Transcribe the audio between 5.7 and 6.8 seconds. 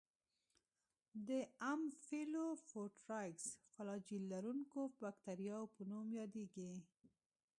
په نوم یادیږي.